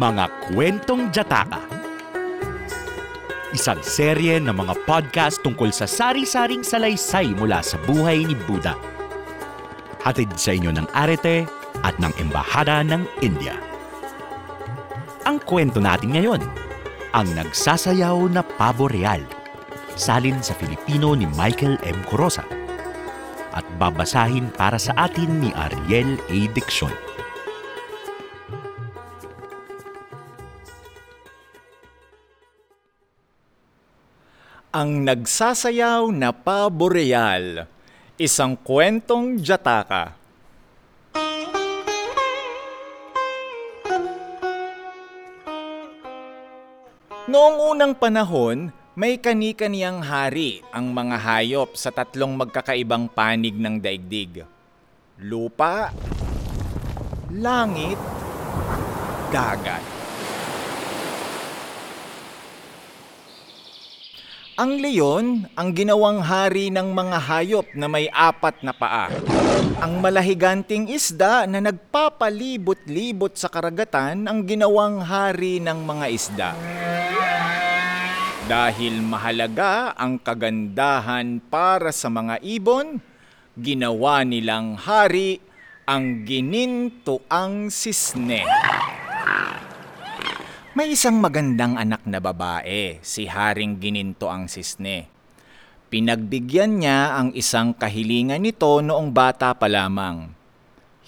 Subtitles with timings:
[0.00, 1.60] Mga Kwentong Jataka
[3.52, 8.80] Isang serye ng mga podcast tungkol sa sari-saring salaysay mula sa buhay ni Buddha.
[10.00, 11.44] Hatid sa inyo ng Arete
[11.84, 13.60] at ng Embahada ng India.
[15.28, 16.40] Ang kwento natin ngayon,
[17.12, 19.20] ang nagsasayaw na pabo real,
[20.00, 22.00] salin sa Filipino ni Michael M.
[22.08, 22.48] Corosa
[23.52, 26.48] at babasahin para sa atin ni Ariel A.
[26.56, 27.09] Diccion.
[34.70, 37.66] Ang nagsasayaw na paboreal,
[38.14, 40.14] isang kwentong jataka.
[47.26, 54.46] Noong unang panahon, may kani-kaniyang hari ang mga hayop sa tatlong magkakaibang panig ng daigdig.
[55.18, 55.90] Lupa,
[57.34, 57.98] langit,
[59.34, 59.99] dagat.
[64.60, 69.08] Ang leon ang ginawang hari ng mga hayop na may apat na paa.
[69.80, 76.50] Ang malahiganting isda na nagpapalibot-libot sa karagatan ang ginawang hari ng mga isda.
[78.52, 83.00] Dahil mahalaga ang kagandahan para sa mga ibon,
[83.56, 85.40] ginawa nilang hari
[85.88, 88.44] ang ginintuang sisne.
[90.70, 95.10] May isang magandang anak na babae, si Haring Gininto ang Sisne.
[95.90, 100.30] Pinagbigyan niya ang isang kahilingan nito noong bata pa lamang.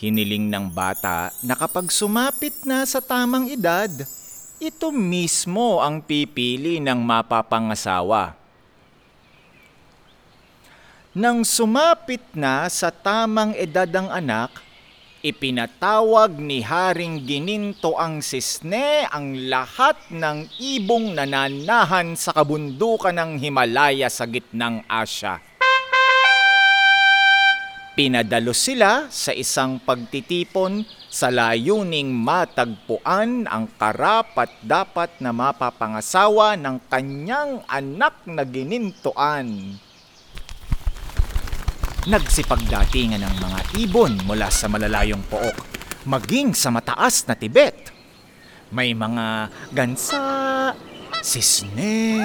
[0.00, 3.92] Hiniling ng bata na kapag sumapit na sa tamang edad,
[4.64, 8.32] ito mismo ang pipili ng mapapangasawa.
[11.12, 14.69] Nang sumapit na sa tamang edad ang anak,
[15.20, 24.08] Ipinatawag ni Haring Gininto ang sisne ang lahat ng ibong nananahan sa kabundukan ng Himalaya
[24.08, 25.36] sa gitnang Asya.
[27.92, 37.60] Pinadalo sila sa isang pagtitipon sa layuning matagpuan ang karapat dapat na mapapangasawa ng kanyang
[37.68, 39.76] anak na ginintuan.
[42.08, 45.52] Nagsipagdatingan ng mga ibon mula sa malalayong pook,
[46.08, 47.92] maging sa mataas na Tibet.
[48.72, 50.16] May mga gansa,
[51.20, 52.24] sisne,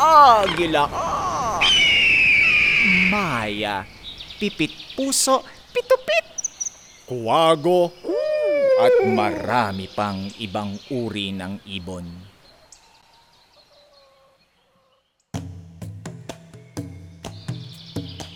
[0.00, 0.88] agila,
[3.12, 3.84] maya,
[4.40, 5.44] pipit puso,
[5.76, 6.26] pitupit,
[7.04, 7.92] kuwago,
[8.80, 12.31] at marami pang ibang uri ng ibon.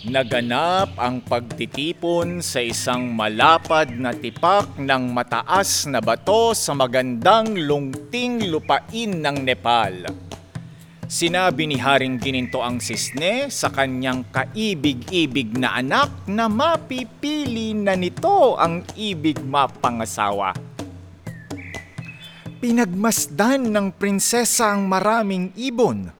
[0.06, 8.47] Naganap ang pagtitipon sa isang malapad na tipak ng mataas na bato sa magandang lungting
[8.47, 10.06] lupain ng Nepal.
[11.11, 18.55] Sinabi ni Haring Gininto ang sisne sa kanyang kaibig-ibig na anak na mapipili na nito
[18.62, 20.55] ang ibig mapangasawa.
[22.62, 26.15] Pinagmasdan ng prinsesa ang maraming ibon.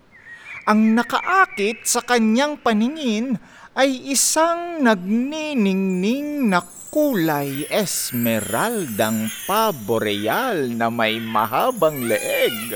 [0.67, 3.39] Ang nakaakit sa kanyang paningin
[3.77, 12.73] ay isang nagniningning na kulay esmeraldang paboreal na may mahabang leeg.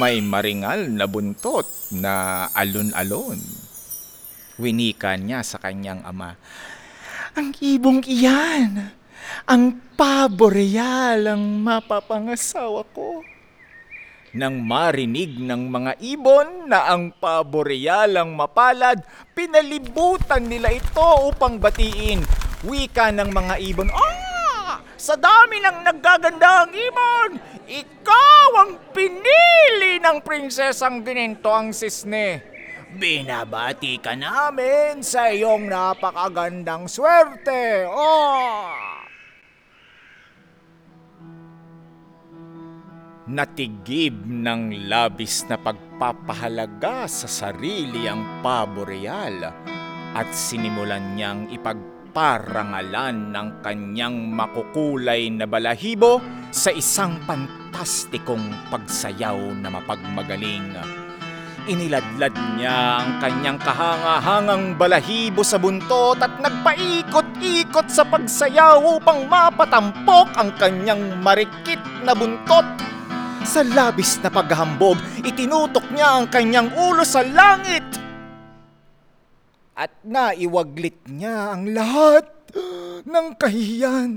[0.00, 3.36] May maringal na buntot na alon-alon.
[4.56, 6.40] Winika niya sa kanyang ama,
[7.36, 8.96] Ang ibong iyan,
[9.44, 13.33] ang paboreal ang mapapangasawa ko
[14.34, 18.98] nang marinig ng mga ibon na ang paborealang mapalad,
[19.30, 22.18] pinalibutan nila ito upang batiin.
[22.66, 24.82] Wika ng mga ibon, Ah!
[24.98, 27.30] Sa dami ng naggagandang ibon,
[27.68, 32.42] ikaw ang pinili ng prinsesang gininto ang sisne.
[32.94, 37.86] Binabati ka namin sa iyong napakagandang swerte.
[37.90, 38.93] Oh!
[43.24, 49.48] Natigib ng labis na pagpapahalaga sa sarili ang pabo real
[50.12, 56.20] at sinimulan niyang ipagparangalan ng kanyang makukulay na balahibo
[56.52, 60.76] sa isang pantastikong pagsayaw na mapagmagaling.
[61.64, 70.52] Iniladlad niya ang kanyang kahangahangang balahibo sa buntot at nagpaikot-ikot sa pagsayaw upang mapatampok ang
[70.60, 72.84] kanyang marikit na buntot
[73.44, 77.84] sa labis na paghahambog, itinutok niya ang kanyang ulo sa langit.
[79.76, 82.24] At naiwaglit niya ang lahat
[83.04, 84.12] ng kahiyan.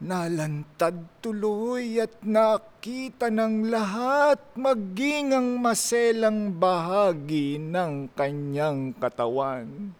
[0.00, 9.92] Nalantad tuloy at nakita ng lahat maging ang maselang bahagi ng kanyang katawan.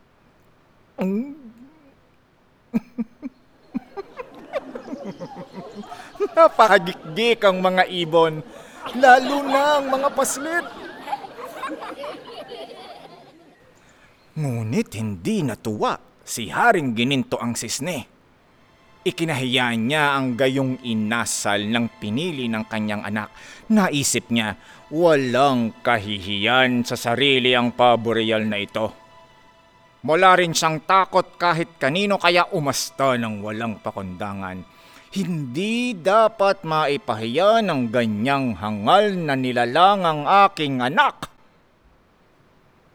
[0.97, 1.37] Mm.
[6.37, 8.43] Napakagikgik ang mga ibon,
[8.97, 10.65] lalo na ang mga paslit.
[14.41, 18.21] Ngunit hindi natuwa si Haring Gininto ang sisne.
[19.01, 23.33] Ikinahiya niya ang gayong inasal ng pinili ng kanyang anak.
[23.73, 24.61] Naisip niya,
[24.93, 29.00] walang kahihiyan sa sarili ang paboreal na ito.
[30.01, 34.65] Wala rin siyang takot kahit kanino kaya umasta ng walang pakundangan.
[35.13, 41.29] Hindi dapat maipahiya ng ganyang hangal na nilalang ang aking anak.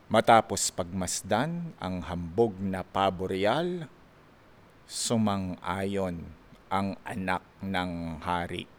[0.10, 3.86] Matapos pagmasdan ang hambog na paboreal,
[4.90, 6.26] sumang-ayon
[6.74, 8.75] ang anak ng hari.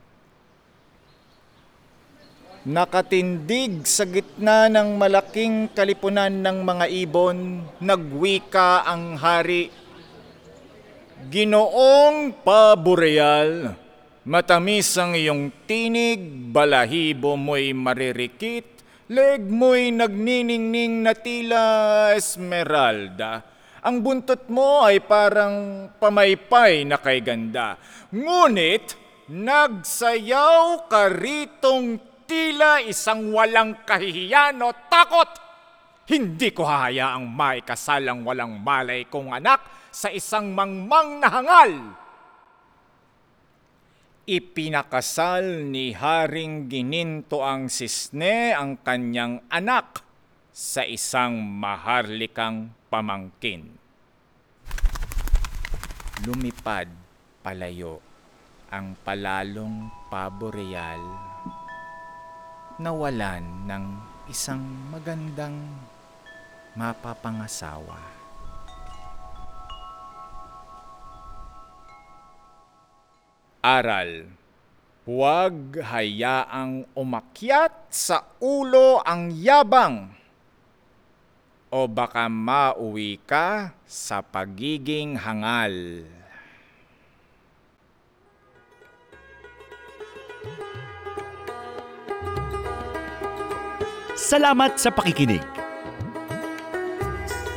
[2.67, 9.71] Nakatindig sa gitna ng malaking kalipunan ng mga ibon, nagwika ang hari.
[11.31, 13.71] Ginoong paboreal,
[14.27, 16.19] matamis ang iyong tinig,
[16.51, 18.83] balahibo mo'y maririkit,
[19.15, 21.63] leg mo'y nagniningning na tila
[22.19, 23.47] esmeralda.
[23.87, 27.79] Ang buntot mo ay parang pamaypay na kay ganda.
[28.11, 28.99] Ngunit,
[29.31, 35.31] nagsayaw ka ritong tila isang walang kahihiyan o takot.
[36.07, 41.73] Hindi ko hahayaang maikasalang walang malay kong anak sa isang mangmang na hangal.
[44.27, 50.03] Ipinakasal ni Haring Gininto ang sisne ang kanyang anak
[50.51, 53.71] sa isang maharlikang pamangkin.
[56.27, 56.91] Lumipad
[57.43, 58.03] palayo
[58.71, 61.03] ang palalong paboreal
[62.77, 63.85] nawalan ng
[64.29, 64.61] isang
[64.93, 65.57] magandang
[66.77, 67.97] mapapangasawa.
[73.65, 74.29] Aral
[75.07, 80.11] Huwag hayaang umakyat sa ulo ang yabang
[81.71, 86.03] o baka mauwi ka sa pagiging hangal.
[94.27, 95.39] Salamat sa pakikinig.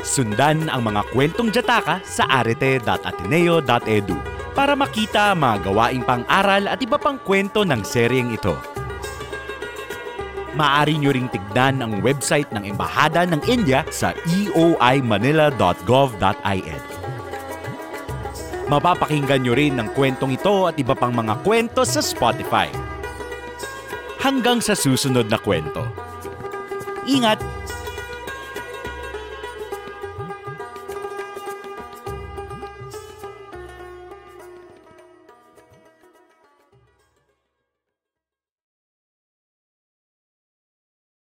[0.06, 4.13] Sundan ang mga kwentong Jataka sa arete.ateneo.edu
[4.54, 8.54] para makita mga gawaing pang-aral at iba pang kwento ng seryeng ito.
[10.54, 16.81] Maaari nyo ring tignan ang website ng Embahada ng India sa eoimanila.gov.in.
[18.69, 22.69] Mapapakinggan nyo rin ang kwentong ito at iba pang mga kwento sa Spotify.
[24.21, 26.08] Hanggang sa susunod na kwento.
[27.09, 27.41] Ingat!